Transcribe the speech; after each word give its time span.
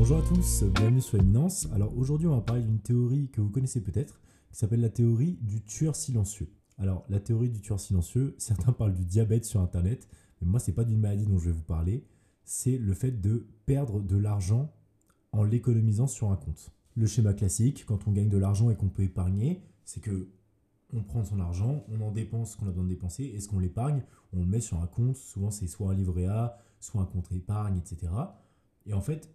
Bonjour 0.00 0.16
à 0.16 0.22
tous, 0.22 0.64
bienvenue 0.64 1.02
sur 1.02 1.18
Éminence. 1.18 1.68
Alors 1.74 1.94
aujourd'hui 1.94 2.26
on 2.26 2.34
va 2.34 2.40
parler 2.40 2.62
d'une 2.62 2.80
théorie 2.80 3.28
que 3.28 3.42
vous 3.42 3.50
connaissez 3.50 3.82
peut-être, 3.82 4.22
qui 4.50 4.56
s'appelle 4.56 4.80
la 4.80 4.88
théorie 4.88 5.36
du 5.42 5.62
tueur 5.62 5.94
silencieux. 5.94 6.50
Alors 6.78 7.04
la 7.10 7.20
théorie 7.20 7.50
du 7.50 7.60
tueur 7.60 7.78
silencieux, 7.78 8.34
certains 8.38 8.72
parlent 8.72 8.94
du 8.94 9.04
diabète 9.04 9.44
sur 9.44 9.60
Internet, 9.60 10.08
mais 10.40 10.48
moi 10.48 10.58
c'est 10.58 10.72
pas 10.72 10.84
d'une 10.84 11.00
maladie 11.00 11.26
dont 11.26 11.38
je 11.38 11.50
vais 11.50 11.54
vous 11.54 11.62
parler, 11.62 12.06
c'est 12.44 12.78
le 12.78 12.94
fait 12.94 13.20
de 13.20 13.46
perdre 13.66 14.00
de 14.00 14.16
l'argent 14.16 14.72
en 15.32 15.44
l'économisant 15.44 16.06
sur 16.06 16.30
un 16.30 16.36
compte. 16.36 16.72
Le 16.96 17.04
schéma 17.04 17.34
classique, 17.34 17.84
quand 17.84 18.08
on 18.08 18.12
gagne 18.12 18.30
de 18.30 18.38
l'argent 18.38 18.70
et 18.70 18.76
qu'on 18.76 18.88
peut 18.88 19.02
épargner, 19.02 19.62
c'est 19.84 20.00
que 20.00 20.30
on 20.94 21.02
prend 21.02 21.22
son 21.24 21.40
argent, 21.40 21.84
on 21.90 22.00
en 22.00 22.10
dépense 22.10 22.52
ce 22.52 22.56
qu'on 22.56 22.64
a 22.64 22.70
besoin 22.70 22.84
de 22.84 22.88
dépenser, 22.88 23.24
et 23.24 23.38
ce 23.38 23.48
qu'on 23.48 23.58
l'épargne, 23.58 24.02
on 24.32 24.40
le 24.40 24.46
met 24.46 24.62
sur 24.62 24.80
un 24.80 24.86
compte, 24.86 25.16
souvent 25.16 25.50
c'est 25.50 25.66
soit 25.66 25.90
un 25.90 25.94
livret 25.94 26.24
A, 26.24 26.56
soit 26.80 27.02
un 27.02 27.06
compte 27.06 27.30
épargne, 27.32 27.76
etc. 27.76 28.10
Et 28.86 28.94
en 28.94 29.02
fait, 29.02 29.28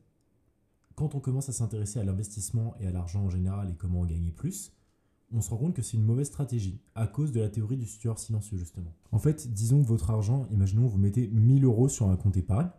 quand 0.95 1.15
on 1.15 1.19
commence 1.19 1.49
à 1.49 1.53
s'intéresser 1.53 1.99
à 1.99 2.03
l'investissement 2.03 2.75
et 2.79 2.87
à 2.87 2.91
l'argent 2.91 3.23
en 3.25 3.29
général 3.29 3.69
et 3.69 3.75
comment 3.75 4.01
en 4.01 4.05
gagner 4.05 4.31
plus, 4.31 4.71
on 5.31 5.41
se 5.41 5.49
rend 5.49 5.57
compte 5.57 5.73
que 5.73 5.81
c'est 5.81 5.97
une 5.97 6.03
mauvaise 6.03 6.27
stratégie 6.27 6.79
à 6.93 7.07
cause 7.07 7.31
de 7.31 7.41
la 7.41 7.49
théorie 7.49 7.77
du 7.77 7.85
tueur 7.85 8.19
silencieux 8.19 8.57
justement. 8.57 8.93
En 9.11 9.19
fait, 9.19 9.51
disons 9.51 9.81
que 9.81 9.87
votre 9.87 10.09
argent, 10.09 10.47
imaginons 10.51 10.87
vous 10.87 10.97
mettez 10.97 11.27
1000 11.27 11.65
euros 11.65 11.89
sur 11.89 12.09
un 12.09 12.15
compte 12.15 12.37
épargne 12.37 12.69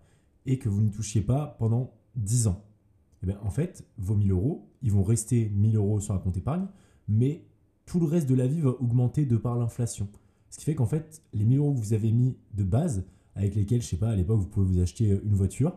et 0.46 0.58
que 0.58 0.68
vous 0.68 0.80
n'y 0.80 0.90
touchiez 0.90 1.20
pas 1.20 1.56
pendant 1.58 1.92
10 2.14 2.46
ans. 2.46 2.64
Et 3.22 3.26
bien, 3.26 3.38
en 3.42 3.50
fait, 3.50 3.84
vos 3.98 4.14
1000 4.14 4.30
euros, 4.30 4.70
ils 4.82 4.92
vont 4.92 5.02
rester 5.02 5.50
1000 5.50 5.76
euros 5.76 6.00
sur 6.00 6.14
un 6.14 6.18
compte 6.18 6.36
épargne, 6.36 6.66
mais 7.08 7.44
tout 7.84 8.00
le 8.00 8.06
reste 8.06 8.28
de 8.28 8.34
la 8.34 8.46
vie 8.46 8.60
va 8.60 8.70
augmenter 8.70 9.26
de 9.26 9.36
par 9.36 9.56
l'inflation. 9.56 10.08
Ce 10.50 10.58
qui 10.58 10.64
fait 10.64 10.74
qu'en 10.74 10.86
fait, 10.86 11.22
les 11.32 11.44
1000 11.44 11.58
euros 11.58 11.74
que 11.74 11.78
vous 11.78 11.92
avez 11.92 12.12
mis 12.12 12.36
de 12.54 12.64
base, 12.64 13.04
avec 13.34 13.54
lesquels, 13.54 13.82
je 13.82 13.88
sais 13.88 13.96
pas, 13.96 14.10
à 14.10 14.16
l'époque, 14.16 14.40
vous 14.40 14.48
pouvez 14.48 14.66
vous 14.66 14.80
acheter 14.80 15.20
une 15.24 15.34
voiture, 15.34 15.76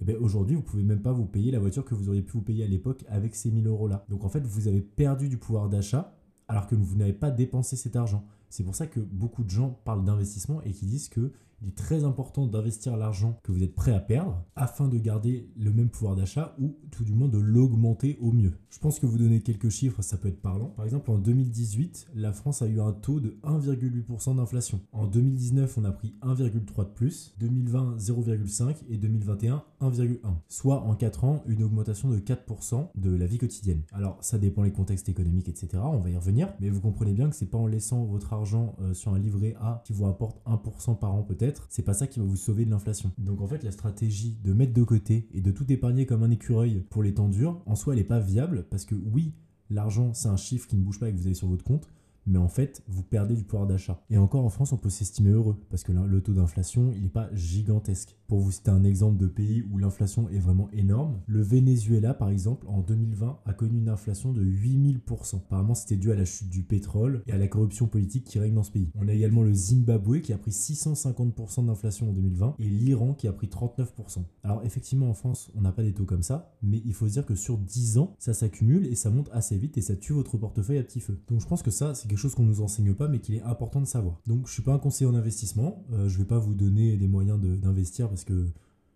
et 0.00 0.04
bien 0.04 0.16
aujourd'hui, 0.20 0.54
vous 0.54 0.62
pouvez 0.62 0.84
même 0.84 1.02
pas 1.02 1.12
vous 1.12 1.26
payer 1.26 1.50
la 1.50 1.58
voiture 1.58 1.84
que 1.84 1.94
vous 1.94 2.08
auriez 2.08 2.22
pu 2.22 2.32
vous 2.32 2.42
payer 2.42 2.64
à 2.64 2.68
l'époque 2.68 3.04
avec 3.08 3.34
ces 3.34 3.50
1000 3.50 3.66
euros 3.66 3.88
là. 3.88 4.04
Donc 4.08 4.24
en 4.24 4.28
fait, 4.28 4.44
vous 4.46 4.68
avez 4.68 4.80
perdu 4.80 5.28
du 5.28 5.38
pouvoir 5.38 5.68
d'achat 5.68 6.14
alors 6.46 6.66
que 6.66 6.74
vous 6.74 6.96
n'avez 6.96 7.12
pas 7.12 7.30
dépensé 7.30 7.76
cet 7.76 7.96
argent. 7.96 8.24
C'est 8.50 8.64
pour 8.64 8.74
ça 8.74 8.86
que 8.86 9.00
beaucoup 9.00 9.44
de 9.44 9.50
gens 9.50 9.78
parlent 9.84 10.04
d'investissement 10.04 10.62
et 10.62 10.72
qui 10.72 10.86
disent 10.86 11.08
que 11.08 11.32
il 11.62 11.68
est 11.68 11.76
très 11.76 12.04
important 12.04 12.46
d'investir 12.46 12.96
l'argent 12.96 13.38
que 13.42 13.50
vous 13.50 13.62
êtes 13.62 13.74
prêt 13.74 13.92
à 13.92 13.98
perdre 13.98 14.44
afin 14.54 14.86
de 14.86 14.96
garder 14.96 15.50
le 15.56 15.72
même 15.72 15.88
pouvoir 15.88 16.14
d'achat 16.14 16.54
ou 16.60 16.76
tout 16.92 17.02
du 17.02 17.12
moins 17.12 17.28
de 17.28 17.38
l'augmenter 17.38 18.16
au 18.20 18.30
mieux. 18.30 18.52
Je 18.70 18.78
pense 18.78 19.00
que 19.00 19.06
vous 19.06 19.18
donnez 19.18 19.40
quelques 19.40 19.70
chiffres, 19.70 20.02
ça 20.02 20.18
peut 20.18 20.28
être 20.28 20.40
parlant. 20.40 20.66
Par 20.66 20.84
exemple, 20.84 21.10
en 21.10 21.18
2018, 21.18 22.08
la 22.14 22.32
France 22.32 22.62
a 22.62 22.68
eu 22.68 22.80
un 22.80 22.92
taux 22.92 23.18
de 23.18 23.38
1,8% 23.42 24.36
d'inflation. 24.36 24.80
En 24.92 25.06
2019, 25.06 25.78
on 25.78 25.84
a 25.84 25.90
pris 25.90 26.14
1,3 26.22 26.84
de 26.84 26.90
plus, 26.94 27.34
2020 27.40 27.96
0,5 27.96 28.76
et 28.88 28.96
2021 28.96 29.64
1,1. 29.80 30.18
Soit 30.48 30.82
en 30.82 30.94
4 30.94 31.24
ans, 31.24 31.42
une 31.48 31.62
augmentation 31.64 32.08
de 32.08 32.18
4% 32.18 32.88
de 32.94 33.16
la 33.16 33.26
vie 33.26 33.38
quotidienne. 33.38 33.82
Alors, 33.92 34.18
ça 34.20 34.38
dépend 34.38 34.62
les 34.62 34.72
contextes 34.72 35.08
économiques, 35.08 35.48
etc. 35.48 35.82
On 35.82 35.98
va 35.98 36.10
y 36.10 36.16
revenir, 36.16 36.52
mais 36.60 36.70
vous 36.70 36.80
comprenez 36.80 37.12
bien 37.12 37.28
que 37.28 37.34
c'est 37.34 37.46
pas 37.46 37.58
en 37.58 37.66
laissant 37.66 38.04
votre 38.04 38.32
euh, 38.80 38.94
sur 38.94 39.14
un 39.14 39.18
livret 39.18 39.54
A 39.60 39.82
qui 39.84 39.92
vous 39.92 40.06
apporte 40.06 40.40
1% 40.46 40.98
par 40.98 41.14
an 41.14 41.22
peut-être 41.22 41.66
c'est 41.70 41.82
pas 41.82 41.94
ça 41.94 42.06
qui 42.06 42.18
va 42.20 42.26
vous 42.26 42.36
sauver 42.36 42.64
de 42.64 42.70
l'inflation. 42.70 43.12
Donc 43.18 43.40
en 43.40 43.46
fait, 43.46 43.62
la 43.62 43.70
stratégie 43.70 44.38
de 44.44 44.52
mettre 44.52 44.72
de 44.72 44.82
côté 44.82 45.28
et 45.32 45.40
de 45.40 45.50
tout 45.50 45.70
épargner 45.72 46.06
comme 46.06 46.22
un 46.22 46.30
écureuil 46.30 46.84
pour 46.90 47.02
les 47.02 47.14
temps 47.14 47.28
durs, 47.28 47.60
en 47.66 47.74
soi, 47.74 47.94
elle 47.94 48.00
n'est 48.00 48.04
pas 48.04 48.20
viable 48.20 48.66
parce 48.70 48.84
que 48.84 48.94
oui, 48.94 49.34
l'argent, 49.70 50.12
c'est 50.14 50.28
un 50.28 50.36
chiffre 50.36 50.68
qui 50.68 50.76
ne 50.76 50.82
bouge 50.82 50.98
pas 50.98 51.08
et 51.08 51.12
que 51.12 51.18
vous 51.18 51.26
avez 51.26 51.34
sur 51.34 51.48
votre 51.48 51.64
compte, 51.64 51.88
mais 52.28 52.38
en 52.38 52.48
fait, 52.48 52.82
vous 52.86 53.02
perdez 53.02 53.34
du 53.34 53.42
pouvoir 53.42 53.66
d'achat. 53.66 54.02
Et 54.10 54.18
encore 54.18 54.44
en 54.44 54.50
France, 54.50 54.72
on 54.72 54.76
peut 54.76 54.90
s'estimer 54.90 55.30
heureux, 55.30 55.56
parce 55.70 55.82
que 55.82 55.92
le 55.92 56.20
taux 56.20 56.34
d'inflation, 56.34 56.92
il 56.94 57.02
n'est 57.02 57.08
pas 57.08 57.28
gigantesque. 57.34 58.16
Pour 58.28 58.40
vous 58.40 58.52
citer 58.52 58.70
un 58.70 58.84
exemple 58.84 59.16
de 59.16 59.26
pays 59.26 59.64
où 59.70 59.78
l'inflation 59.78 60.28
est 60.28 60.38
vraiment 60.38 60.68
énorme, 60.72 61.20
le 61.26 61.42
Venezuela, 61.42 62.12
par 62.12 62.28
exemple, 62.28 62.66
en 62.68 62.82
2020, 62.82 63.40
a 63.44 63.52
connu 63.54 63.78
une 63.78 63.88
inflation 63.88 64.32
de 64.32 64.44
8000%. 64.44 65.36
Apparemment, 65.36 65.74
c'était 65.74 65.96
dû 65.96 66.12
à 66.12 66.14
la 66.14 66.26
chute 66.26 66.50
du 66.50 66.62
pétrole 66.62 67.22
et 67.26 67.32
à 67.32 67.38
la 67.38 67.48
corruption 67.48 67.86
politique 67.86 68.24
qui 68.24 68.38
règne 68.38 68.54
dans 68.54 68.62
ce 68.62 68.70
pays. 68.70 68.90
On 68.94 69.08
a 69.08 69.14
également 69.14 69.42
le 69.42 69.54
Zimbabwe 69.54 70.20
qui 70.20 70.34
a 70.34 70.38
pris 70.38 70.50
650% 70.50 71.66
d'inflation 71.66 72.10
en 72.10 72.12
2020 72.12 72.56
et 72.58 72.68
l'Iran 72.68 73.14
qui 73.14 73.28
a 73.28 73.32
pris 73.32 73.46
39%. 73.46 74.24
Alors 74.42 74.62
effectivement, 74.64 75.08
en 75.08 75.14
France, 75.14 75.50
on 75.54 75.62
n'a 75.62 75.72
pas 75.72 75.82
des 75.82 75.94
taux 75.94 76.04
comme 76.04 76.22
ça, 76.22 76.54
mais 76.62 76.82
il 76.84 76.92
faut 76.92 77.06
se 77.08 77.12
dire 77.14 77.24
que 77.24 77.34
sur 77.34 77.56
10 77.56 77.96
ans, 77.98 78.14
ça 78.18 78.34
s'accumule 78.34 78.86
et 78.86 78.94
ça 78.94 79.10
monte 79.10 79.30
assez 79.32 79.56
vite 79.56 79.78
et 79.78 79.82
ça 79.82 79.96
tue 79.96 80.12
votre 80.12 80.36
portefeuille 80.36 80.78
à 80.78 80.82
petit 80.82 81.00
feu. 81.00 81.18
Donc 81.28 81.40
je 81.40 81.46
pense 81.46 81.62
que 81.62 81.70
ça, 81.70 81.94
c'est 81.94 82.08
chose 82.18 82.34
qu'on 82.34 82.44
nous 82.44 82.60
enseigne 82.60 82.94
pas, 82.94 83.08
mais 83.08 83.20
qu'il 83.20 83.34
est 83.34 83.42
important 83.42 83.80
de 83.80 83.86
savoir. 83.86 84.20
Donc, 84.26 84.46
je 84.46 84.52
suis 84.52 84.62
pas 84.62 84.72
un 84.72 84.78
conseiller 84.78 85.10
en 85.10 85.14
investissement. 85.14 85.84
Euh, 85.92 86.08
je 86.08 86.18
vais 86.18 86.24
pas 86.24 86.38
vous 86.38 86.54
donner 86.54 86.96
les 86.96 87.08
moyens 87.08 87.40
d'investir 87.40 88.08
parce 88.08 88.24
que 88.24 88.48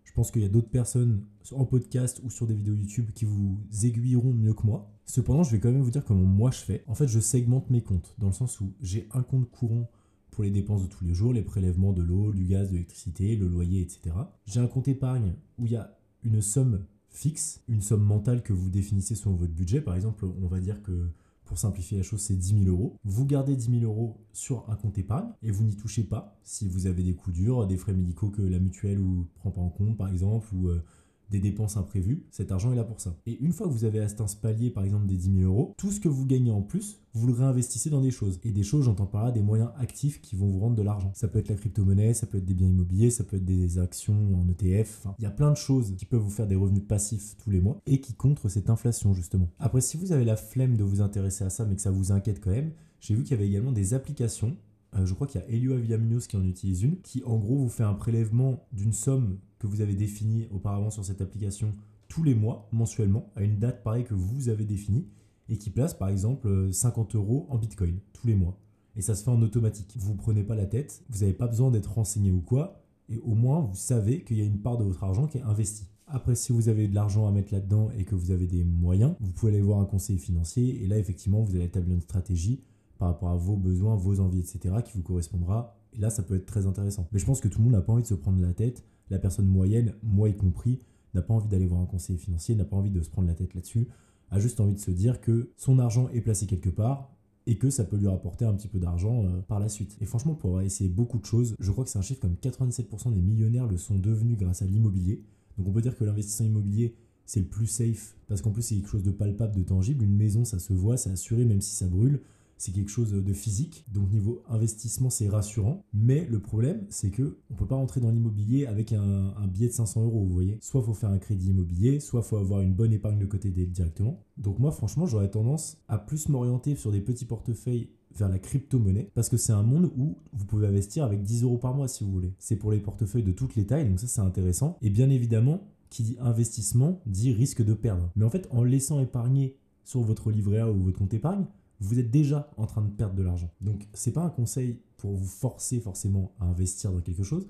je 0.05 0.13
pense 0.13 0.31
qu'il 0.31 0.43
y 0.43 0.45
a 0.45 0.49
d'autres 0.49 0.69
personnes 0.69 1.25
en 1.53 1.65
podcast 1.65 2.21
ou 2.23 2.29
sur 2.29 2.47
des 2.47 2.55
vidéos 2.55 2.75
YouTube 2.75 3.11
qui 3.15 3.25
vous 3.25 3.59
aiguilleront 3.83 4.35
mieux 4.35 4.53
que 4.53 4.67
moi. 4.67 4.93
Cependant, 5.07 5.43
je 5.43 5.53
vais 5.53 5.61
quand 5.61 5.73
même 5.73 5.81
vous 5.81 5.91
dire 5.91 6.05
comment 6.05 6.25
moi 6.25 6.51
je 6.51 6.59
fais. 6.59 6.85
En 6.87 6.95
fait, 6.95 7.09
je 7.09 7.19
segmente 7.19 7.71
mes 7.71 7.83
comptes 7.83 8.15
dans 8.19 8.27
le 8.27 8.35
sens 8.35 8.61
où 8.61 8.75
j'ai 8.83 9.09
un 9.13 9.23
compte 9.23 9.51
courant 9.51 9.91
pour 10.31 10.45
les 10.45 10.51
dépenses 10.51 10.83
de 10.83 10.87
tous 10.87 11.05
les 11.05 11.15
jours, 11.15 11.33
les 11.33 11.43
prélèvements 11.43 11.93
de 11.93 12.03
l'eau, 12.03 12.33
du 12.33 12.45
gaz, 12.45 12.69
de 12.69 12.75
l'électricité, 12.75 13.37
le 13.37 13.49
loyer, 13.49 13.81
etc. 13.81 14.15
J'ai 14.45 14.61
un 14.61 14.67
compte 14.67 14.89
épargne 14.89 15.35
où 15.59 15.67
il 15.67 15.73
y 15.73 15.77
a 15.77 15.97
une 16.25 16.43
somme 16.43 16.85
fixe, 17.09 17.63
une 17.69 17.81
somme 17.83 18.03
mentale 18.03 18.43
que 18.43 18.53
vous 18.53 18.69
définissez 18.69 19.15
selon 19.15 19.37
votre 19.37 19.53
budget. 19.53 19.81
Par 19.81 19.95
exemple, 19.95 20.27
on 20.43 20.47
va 20.47 20.61
dire 20.61 20.83
que 20.83 21.09
pour 21.53 21.59
simplifier 21.59 21.99
la 21.99 22.03
chose, 22.03 22.23
c'est 22.23 22.35
10 22.35 22.65
000 22.65 22.75
euros. 22.75 22.97
Vous 23.05 23.27
gardez 23.27 23.55
10 23.55 23.81
000 23.81 23.85
euros 23.85 24.17
sur 24.33 24.65
un 24.71 24.75
compte 24.75 24.97
épargne 24.97 25.29
et 25.43 25.51
vous 25.51 25.65
n'y 25.65 25.77
touchez 25.77 26.03
pas 26.03 26.35
si 26.43 26.67
vous 26.67 26.87
avez 26.87 27.03
des 27.03 27.13
coups 27.13 27.37
durs, 27.37 27.67
des 27.67 27.77
frais 27.77 27.93
médicaux 27.93 28.31
que 28.31 28.41
la 28.41 28.59
mutuelle 28.59 29.07
ne 29.07 29.25
prend 29.35 29.51
pas 29.51 29.61
en 29.61 29.69
compte, 29.69 29.99
par 29.99 30.09
exemple, 30.09 30.47
ou 30.55 30.71
euh, 30.71 30.83
des 31.31 31.41
dépenses 31.41 31.77
imprévues, 31.77 32.27
cet 32.31 32.53
argent 32.53 32.73
est 32.73 32.77
là 32.77 32.85
pour 32.85 33.01
ça. 33.01 33.17
Et 33.27 33.39
une 33.41 33.53
fois 33.53 33.67
que 33.67 33.73
vous 33.73 33.85
avez 33.85 34.01
atteint 34.01 34.27
ce 34.27 34.37
palier, 34.37 34.71
par 34.71 34.85
exemple 34.85 35.07
des 35.07 35.17
10 35.17 35.39
000 35.41 35.51
euros, 35.51 35.75
tout 35.79 35.91
ce 35.91 36.01
que 36.01 36.09
vous 36.09 36.27
gagnez 36.27 36.51
en 36.51 36.63
plus, 36.63 37.01
vous 37.15 37.27
le 37.27 37.33
réinvestissez 37.33 37.91
dans 37.91 38.01
des 38.01 38.11
choses. 38.11 38.41
Et 38.43 38.53
des 38.53 38.63
choses, 38.63 38.85
j'entends 38.85 39.07
par 39.07 39.25
là 39.25 39.33
des 39.33 39.43
moyens 39.43 39.71
actifs 39.79 40.21
qui 40.21 40.37
vont 40.37 40.49
vous 40.49 40.59
rendre 40.59 40.77
de 40.77 40.83
l'argent. 40.83 41.11
Ça 41.15 41.29
peut 41.29 41.39
être 41.39 41.49
la 41.49 41.57
crypto-monnaie, 41.57 42.15
ça 42.15 42.27
peut 42.27 42.39
être 42.39 42.45
des 42.45 42.55
biens 42.55 42.69
immobiliers, 42.69 43.11
ça 43.11 43.25
peut 43.25 43.37
être 43.37 43.45
des 43.45 43.79
actions 43.79 44.35
en 44.35 44.49
ETF. 44.49 45.07
il 45.19 45.23
y 45.23 45.27
a 45.27 45.31
plein 45.31 45.51
de 45.51 45.57
choses 45.57 45.95
qui 45.97 46.05
peuvent 46.05 46.21
vous 46.21 46.31
faire 46.31 46.47
des 46.47 46.57
revenus 46.57 46.85
passifs 46.87 47.37
tous 47.43 47.51
les 47.51 47.61
mois 47.61 47.81
et 47.87 48.01
qui 48.01 48.15
contre 48.15 48.49
cette 48.49 48.71
inflation 48.71 49.15
justement. 49.15 49.51
Après, 49.59 49.81
si 49.81 49.97
vous 49.97 50.13
avez 50.13 50.25
la 50.25 50.37
flemme 50.37 50.77
de 50.77 50.85
vous 50.85 51.01
intéresser 51.01 51.45
à 51.45 51.51
ça, 51.51 51.65
mais 51.65 51.77
que 51.77 51.83
ça 51.83 51.91
vous 51.91 52.13
inquiète 52.13 52.41
quand 52.41 52.51
même, 52.51 52.73
j'ai 53.01 53.15
vu 53.15 53.23
qu'il 53.23 53.33
y 53.33 53.35
avait 53.35 53.49
également 53.49 53.73
des 53.73 53.95
applications 53.95 54.57
euh, 54.95 55.07
je 55.07 55.15
crois 55.15 55.27
qu'il 55.27 55.41
y 55.41 55.45
a 55.45 55.49
Elio 55.49 55.73
Avillaminos 55.75 56.27
qui 56.27 56.37
en 56.37 56.45
utilise 56.45 56.83
une, 56.83 57.01
qui 57.01 57.23
en 57.25 57.39
gros 57.39 57.57
vous 57.57 57.69
fait 57.69 57.85
un 57.85 57.95
prélèvement 57.95 58.67
d'une 58.73 58.93
somme 58.93 59.39
que 59.59 59.67
vous 59.67 59.81
avez 59.81 59.95
définie 59.95 60.49
auparavant 60.51 60.91
sur 60.91 61.05
cette 61.05 61.21
application 61.21 61.75
tous 62.09 62.23
les 62.23 62.35
mois, 62.35 62.69
mensuellement, 62.73 63.31
à 63.37 63.43
une 63.43 63.59
date 63.59 63.83
pareille 63.83 64.05
que 64.05 64.15
vous 64.15 64.51
avez 64.51 64.67
définie, 64.67 65.07
et 65.49 65.57
qui 65.57 65.71
place 65.71 65.95
par 65.95 66.09
exemple 66.09 66.73
50 66.73 67.15
euros 67.15 67.47
en 67.49 67.57
Bitcoin 67.57 67.99
tous 68.13 68.27
les 68.27 68.35
mois. 68.35 68.59
Et 68.97 69.03
ça 69.03 69.15
se 69.15 69.25
fait 69.25 69.31
en 69.31 69.41
automatique. 69.41 69.95
Vous 69.99 70.13
ne 70.13 70.19
prenez 70.19 70.43
pas 70.43 70.55
la 70.55 70.67
tête, 70.67 71.03
vous 71.09 71.21
n'avez 71.21 71.33
pas 71.33 71.47
besoin 71.47 71.71
d'être 71.71 71.93
renseigné 71.93 72.31
ou 72.31 72.41
quoi, 72.41 72.83
et 73.09 73.19
au 73.21 73.35
moins 73.35 73.61
vous 73.61 73.75
savez 73.75 74.25
qu'il 74.25 74.37
y 74.37 74.43
a 74.43 74.45
une 74.45 74.61
part 74.61 74.77
de 74.77 74.85
votre 74.85 75.05
argent 75.05 75.27
qui 75.27 75.39
est 75.39 75.43
investie. 75.43 75.87
Après, 76.07 76.35
si 76.35 76.53
vous 76.53 76.69
avez 76.69 76.89
de 76.89 76.95
l'argent 76.95 77.27
à 77.27 77.31
mettre 77.31 77.55
là-dedans 77.55 77.91
et 77.97 78.05
que 78.05 78.15
vous 78.15 78.31
avez 78.31 78.47
des 78.47 78.65
moyens, 78.65 79.15
vous 79.21 79.33
pouvez 79.33 79.53
aller 79.53 79.63
voir 79.63 79.81
un 79.81 79.87
conseiller 79.87 80.19
financier 80.19 80.83
et 80.83 80.87
là, 80.87 80.99
effectivement, 80.99 81.41
vous 81.41 81.55
allez 81.55 81.65
établir 81.65 81.95
une 81.95 82.03
stratégie 82.03 82.61
par 83.03 83.09
rapport 83.09 83.31
à 83.31 83.37
vos 83.37 83.57
besoins, 83.57 83.97
vos 83.97 84.21
envies, 84.21 84.39
etc., 84.39 84.77
qui 84.85 84.93
vous 84.95 85.03
correspondra. 85.03 85.77
Et 85.93 85.99
là, 85.99 86.09
ça 86.09 86.23
peut 86.23 86.37
être 86.37 86.47
très 86.47 86.67
intéressant. 86.67 87.09
Mais 87.11 87.19
je 87.19 87.27
pense 87.27 87.41
que 87.41 87.49
tout 87.49 87.59
le 87.59 87.65
monde 87.65 87.73
n'a 87.73 87.83
pas 87.83 87.93
envie 87.93 88.05
de 88.05 88.07
se 88.07 88.15
prendre 88.15 88.41
la 88.41 88.55
tête. 88.55 88.85
La 89.11 89.19
personne 89.19 89.49
moyenne, 89.49 89.93
moi 90.05 90.29
y 90.29 90.37
compris, 90.37 90.79
n'a 91.13 91.21
pas 91.21 91.35
envie 91.35 91.49
d'aller 91.49 91.67
voir 91.67 91.81
un 91.81 91.87
conseiller 91.87 92.17
financier, 92.17 92.55
n'a 92.55 92.65
pas 92.65 92.77
envie 92.77 92.93
de 92.93 93.03
se 93.03 93.11
prendre 93.11 93.27
la 93.27 93.35
tête 93.35 93.55
là-dessus, 93.55 93.89
a 94.31 94.39
juste 94.39 94.61
envie 94.61 94.75
de 94.75 94.79
se 94.79 94.93
dire 94.93 95.21
que 95.21 95.51
son 95.57 95.81
argent 95.81 96.11
est 96.11 96.21
placé 96.21 96.47
quelque 96.47 96.71
part 96.71 97.11
et 97.49 97.59
que 97.59 97.71
ça 97.71 97.83
peut 97.83 97.97
lui 97.97 98.07
rapporter 98.07 98.45
un 98.45 98.55
petit 98.55 98.69
peu 98.69 98.79
d'argent 98.79 99.25
euh, 99.25 99.41
par 99.49 99.59
la 99.59 99.69
suite. 99.69 99.97
Et 100.01 100.05
franchement, 100.05 100.37
pour 100.37 100.51
avoir 100.51 100.63
essayé 100.63 100.89
beaucoup 100.89 101.19
de 101.19 101.27
choses, 101.27 101.57
je 101.59 101.73
crois 101.73 101.83
que 101.83 101.91
c'est 101.91 101.99
un 101.99 102.03
chiffre 102.03 102.21
comme 102.21 102.37
87% 102.41 103.13
des 103.13 103.21
millionnaires 103.21 103.67
le 103.67 103.79
sont 103.79 103.99
devenus 103.99 104.39
grâce 104.39 104.63
à 104.63 104.67
l'immobilier. 104.67 105.25
Donc 105.59 105.67
on 105.67 105.73
peut 105.73 105.83
dire 105.83 105.97
que 105.97 106.05
l'investissement 106.05 106.47
immobilier, 106.47 106.95
c'est 107.27 107.41
le 107.41 107.47
plus 107.47 107.67
safe 107.67 108.15
parce 108.29 108.43
qu'en 108.43 108.53
plus 108.53 108.63
c'est 108.63 108.77
quelque 108.77 108.89
chose 108.89 109.03
de 109.03 109.11
palpable, 109.11 109.57
de 109.57 109.65
tangible. 109.65 110.05
Une 110.05 110.17
maison, 110.17 110.45
ça 110.45 110.61
se 110.61 110.73
voit, 110.73 110.97
c'est 110.97 111.11
assuré 111.11 111.45
même 111.45 111.61
si 111.61 111.75
ça 111.75 111.89
brûle 111.89 112.21
c'est 112.63 112.71
quelque 112.71 112.93
chose 112.93 113.11
de 113.11 113.33
physique. 113.33 113.85
Donc 113.93 114.13
niveau 114.13 114.45
investissement, 114.49 115.11
c'est 115.11 115.29
rassurant. 115.29 115.85
Mais 115.93 116.29
le 116.31 116.39
problème, 116.39 116.87
c'est 116.91 117.11
que 117.11 117.39
on 117.51 117.55
peut 117.55 117.67
pas 117.67 117.75
rentrer 117.75 118.01
dans 118.01 118.13
l'immobilier 118.13 118.67
avec 118.67 118.93
un, 118.93 119.35
billet 119.49 119.67
de 119.67 119.73
500 119.73 120.05
euros, 120.05 120.25
vous 120.25 120.33
voyez. 120.33 120.59
Soit 120.61 120.81
faut 120.81 120.95
faire 120.95 121.11
un 121.11 121.19
crédit 121.19 121.51
immobilier, 121.51 121.99
soit 121.99 122.23
faut 122.23 122.37
avoir 122.37 122.61
une 122.61 122.73
bonne 122.73 122.93
épargne 122.93 123.19
de 123.19 123.27
côté 123.27 123.51
directement. 123.51 124.23
Donc 124.37 124.61
moi, 124.61 124.71
franchement, 124.71 125.07
j'aurais 125.07 125.29
tendance 125.29 125.79
à 125.89 125.99
plus 125.99 126.29
m'orienter 126.29 126.77
sur 126.77 126.93
des 126.93 127.01
petits 127.01 127.25
portefeuilles 127.25 127.89
vers 128.15 128.29
la 128.29 128.39
crypto-monnaie 128.39 129.11
parce 129.13 129.29
que 129.29 129.37
c'est 129.37 129.53
un 129.53 129.65
monde 129.65 129.91
où 129.97 130.19
vous 130.33 130.45
pouvez 130.45 130.69
investir 130.69 131.03
avec 131.03 131.25
10 131.25 131.43
euros 131.43 131.59
par 131.59 131.75
mois 131.75 131.89
si 131.89 132.05
vous 132.05 132.13
voulez. 132.13 132.33
C'est 132.39 132.55
pour 132.55 132.71
les 132.71 132.79
portefeuilles 132.79 133.25
de 133.25 133.33
toutes 133.33 133.57
les 133.57 133.67
tailles, 133.67 133.89
donc 133.89 133.99
ça 133.99 134.07
c'est 134.07 134.21
intéressant. 134.21 134.79
Et 134.83 134.91
bien 134.91 135.11
évidemment, 135.11 135.67
qui 135.91 136.05
dit 136.05 136.17
investissement 136.21 137.01
dit 137.07 137.33
risque 137.33 137.65
de 137.65 137.75
perdre. 137.75 138.13
Mais 138.15 138.25
en 138.25 138.31
fait, 138.31 138.47
en 138.53 138.63
laissant 138.63 139.01
épargner 139.01 139.57
sur 139.83 140.03
votre 140.03 140.31
livret 140.31 140.61
A 140.61 140.71
ou 140.71 140.85
votre 140.85 140.99
compte 140.99 141.13
épargne, 141.13 141.45
vous 141.83 141.99
êtes 141.99 142.11
déjà 142.11 142.51
en 142.57 142.67
train 142.67 142.83
de 142.83 142.91
perdre 142.91 143.15
de 143.15 143.23
l'argent. 143.23 143.51
Donc 143.61 143.89
c'est 143.93 144.13
pas 144.13 144.23
un 144.23 144.31
conseil 144.31 144.79
pour 144.97 145.15
vous 145.15 145.27
forcer 145.27 145.81
forcément 145.81 146.33
à 146.41 146.45
investir 146.45 146.93
dans 146.93 147.01
quelque 147.01 147.25
chose, 147.25 147.47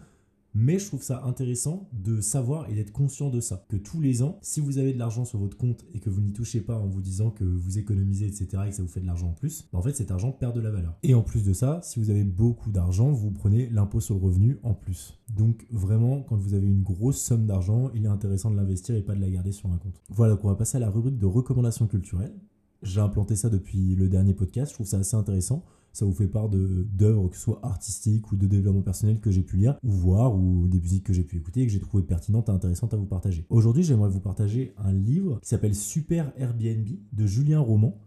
Mais 0.55 0.79
je 0.79 0.87
trouve 0.87 1.02
ça 1.02 1.25
intéressant 1.25 1.88
de 1.94 2.20
savoir 2.20 2.69
et 2.69 2.75
d'être 2.75 2.93
conscient 2.93 3.31
de 3.31 3.40
ça. 3.40 3.64
Que 3.69 3.76
tous 3.76 4.02
les 4.02 4.23
ans, 4.23 4.38
si 4.43 4.61
vous 4.61 4.76
avez 4.76 4.93
de 4.93 4.99
l'argent 4.99 5.25
sur 5.25 5.38
votre 5.38 5.56
compte 5.56 5.84
et 5.94 5.99
que 5.99 6.11
vous 6.11 6.20
n'y 6.20 6.32
touchez 6.32 6.61
pas 6.61 6.76
en 6.76 6.87
vous 6.87 7.00
disant 7.00 7.31
que 7.31 7.44
vous 7.44 7.79
économisez, 7.79 8.26
etc., 8.26 8.64
et 8.67 8.69
que 8.69 8.76
ça 8.76 8.82
vous 8.82 8.88
fait 8.88 9.00
de 9.00 9.06
l'argent 9.06 9.29
en 9.29 9.32
plus, 9.32 9.67
bah, 9.73 9.79
en 9.79 9.82
fait 9.82 9.94
cet 9.94 10.11
argent 10.11 10.31
perd 10.31 10.55
de 10.55 10.61
la 10.61 10.70
valeur. 10.70 10.99
Et 11.02 11.14
en 11.14 11.23
plus 11.23 11.43
de 11.43 11.55
ça, 11.55 11.81
si 11.82 11.99
vous 11.99 12.11
avez 12.11 12.25
beaucoup 12.25 12.70
d'argent, 12.70 13.11
vous 13.12 13.31
prenez 13.31 13.70
l'impôt 13.70 14.00
sur 14.00 14.14
le 14.14 14.20
revenu 14.20 14.58
en 14.62 14.75
plus. 14.75 15.19
Donc 15.34 15.67
vraiment, 15.70 16.20
quand 16.23 16.37
vous 16.37 16.52
avez 16.52 16.67
une 16.67 16.82
grosse 16.82 17.20
somme 17.20 17.46
d'argent, 17.46 17.90
il 17.94 18.05
est 18.05 18.08
intéressant 18.08 18.50
de 18.50 18.56
l'investir 18.56 18.94
et 18.94 19.02
pas 19.02 19.14
de 19.14 19.20
la 19.20 19.31
garder 19.31 19.52
sur 19.52 19.70
un 19.70 19.79
compte. 19.79 20.02
Voilà, 20.11 20.34
donc 20.34 20.44
on 20.44 20.49
va 20.49 20.56
passer 20.56 20.76
à 20.76 20.81
la 20.81 20.90
rubrique 20.90 21.19
de 21.19 21.26
recommandations 21.26 21.87
culturelles. 21.87 22.34
J'ai 22.82 23.00
implanté 23.00 23.37
ça 23.37 23.49
depuis 23.49 23.94
le 23.94 24.08
dernier 24.08 24.34
podcast, 24.34 24.70
je 24.70 24.75
trouve 24.75 24.87
ça 24.87 24.99
assez 24.99 25.17
intéressant 25.17 25.64
ça 25.93 26.06
vous 26.06 26.12
fait 26.12 26.26
part 26.26 26.49
d'œuvres, 26.49 27.29
que 27.29 27.37
ce 27.37 27.43
soit 27.43 27.61
artistiques 27.62 28.32
ou 28.32 28.37
de 28.37 28.46
développement 28.46 28.82
personnel 28.82 29.20
que 29.20 29.31
j'ai 29.31 29.43
pu 29.43 29.56
lire 29.56 29.79
ou 29.82 29.90
voir, 29.90 30.34
ou 30.34 30.67
des 30.67 30.81
musiques 30.81 31.05
que 31.05 31.12
j'ai 31.12 31.23
pu 31.23 31.37
écouter 31.37 31.62
et 31.62 31.67
que 31.67 31.73
j'ai 31.73 31.81
trouvé 31.81 32.02
pertinentes 32.02 32.49
et 32.49 32.52
intéressantes 32.52 32.94
à 32.94 32.96
vous 32.96 33.06
partager. 33.06 33.44
Aujourd'hui, 33.50 33.82
j'aimerais 33.82 34.08
vous 34.08 34.20
partager 34.20 34.75
un 34.79 34.93
livre 34.93 35.38
qui 35.43 35.49
s'appelle 35.49 35.75
Super 35.75 36.32
Airbnb 36.37 36.88
de 37.12 37.26
Julien 37.26 37.61
Roman. 37.61 37.99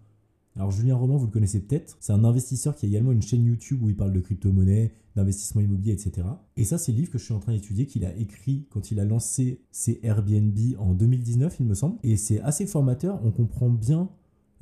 Alors 0.55 0.71
Julien 0.71 0.95
Roman, 0.95 1.17
vous 1.17 1.25
le 1.25 1.31
connaissez 1.31 1.59
peut-être, 1.59 1.97
c'est 1.99 2.13
un 2.13 2.23
investisseur 2.23 2.75
qui 2.75 2.85
a 2.85 2.89
également 2.89 3.11
une 3.11 3.21
chaîne 3.21 3.43
YouTube 3.43 3.83
où 3.83 3.89
il 3.89 3.95
parle 3.95 4.13
de 4.13 4.21
crypto-monnaie, 4.21 4.93
d'investissement 5.17 5.59
immobilier, 5.59 5.91
etc. 5.91 6.27
Et 6.55 6.63
ça, 6.63 6.77
c'est 6.77 6.93
le 6.93 6.99
livre 6.99 7.11
que 7.11 7.17
je 7.17 7.25
suis 7.25 7.33
en 7.33 7.39
train 7.39 7.51
d'étudier, 7.51 7.85
qu'il 7.85 8.05
a 8.05 8.15
écrit 8.15 8.65
quand 8.69 8.89
il 8.89 9.01
a 9.01 9.05
lancé 9.05 9.59
ses 9.71 9.99
Airbnb 10.01 10.57
en 10.79 10.93
2019, 10.93 11.57
il 11.59 11.65
me 11.65 11.73
semble. 11.73 11.97
Et 12.03 12.15
c'est 12.15 12.39
assez 12.39 12.65
formateur, 12.65 13.19
on 13.25 13.31
comprend 13.31 13.69
bien 13.69 14.09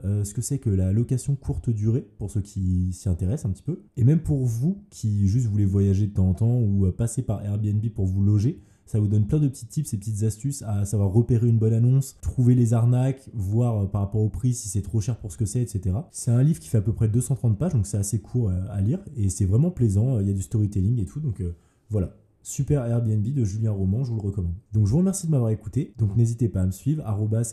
euh, 0.04 0.24
ce 0.24 0.34
que 0.34 0.42
c'est 0.42 0.58
que 0.58 0.70
la 0.70 0.92
location 0.92 1.36
courte 1.36 1.70
durée, 1.70 2.06
pour 2.18 2.32
ceux 2.32 2.42
qui 2.42 2.92
s'y 2.94 3.10
intéressent 3.10 3.50
un 3.50 3.54
petit 3.54 3.64
peu. 3.64 3.84
Et 3.96 4.04
même 4.04 4.22
pour 4.22 4.46
vous 4.46 4.84
qui 4.90 5.28
juste 5.28 5.48
voulez 5.48 5.66
voyager 5.66 6.08
de 6.08 6.14
temps 6.14 6.30
en 6.30 6.34
temps 6.34 6.60
ou 6.60 6.86
euh, 6.86 6.92
passer 6.92 7.22
par 7.22 7.44
Airbnb 7.46 7.86
pour 7.90 8.06
vous 8.06 8.24
loger, 8.24 8.62
ça 8.86 9.00
vous 9.00 9.08
donne 9.08 9.26
plein 9.26 9.40
de 9.40 9.48
petits 9.48 9.66
tips 9.66 9.94
et 9.94 9.98
petites 9.98 10.24
astuces 10.24 10.62
à 10.64 10.86
savoir 10.86 11.12
repérer 11.12 11.48
une 11.48 11.58
bonne 11.58 11.74
annonce, 11.74 12.18
trouver 12.22 12.54
les 12.54 12.74
arnaques, 12.74 13.30
voir 13.34 13.84
euh, 13.84 13.86
par 13.86 14.02
rapport 14.02 14.22
au 14.22 14.30
prix 14.30 14.54
si 14.54 14.68
c'est 14.68 14.82
trop 14.82 15.00
cher 15.00 15.18
pour 15.18 15.32
ce 15.32 15.38
que 15.38 15.46
c'est, 15.46 15.62
etc. 15.62 15.96
C'est 16.12 16.32
un 16.32 16.44
livre 16.44 16.60
qui 16.60 16.68
fait 16.68 16.80
à 16.80 16.82
peu 16.82 16.94
près 16.94 17.08
230 17.08 17.58
pages, 17.58 17.74
donc 17.74 17.86
c'est 17.88 17.98
assez 17.98 18.20
court 18.20 18.50
à 18.50 18.82
lire 18.82 19.00
et 19.16 19.30
c'est 19.30 19.46
vraiment 19.46 19.72
plaisant. 19.72 20.20
Il 20.20 20.28
y 20.28 20.32
a 20.32 20.34
du 20.34 20.42
storytelling 20.42 21.00
et 21.00 21.06
tout, 21.06 21.20
donc 21.20 21.42
voilà. 21.90 22.18
Super 22.44 22.86
Airbnb 22.86 23.24
de 23.24 23.44
Julien 23.46 23.72
Roman, 23.72 24.04
je 24.04 24.12
vous 24.12 24.18
le 24.18 24.28
recommande. 24.28 24.56
Donc 24.74 24.86
je 24.86 24.92
vous 24.92 24.98
remercie 24.98 25.28
de 25.28 25.32
m'avoir 25.32 25.52
écouté. 25.52 25.94
Donc 25.98 26.16
n'hésitez 26.16 26.50
pas 26.50 26.62
à 26.62 26.66
me 26.66 26.72
suivre, 26.72 27.02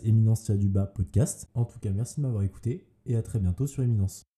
éminence 0.04 0.42
podcast. 0.86 1.48
En 1.54 1.64
tout 1.64 1.78
cas, 1.78 1.90
merci 1.92 2.16
de 2.16 2.22
m'avoir 2.22 2.42
écouté 2.42 2.84
et 3.06 3.16
à 3.16 3.22
très 3.22 3.38
bientôt 3.38 3.66
sur 3.66 3.82
Éminence. 3.82 4.29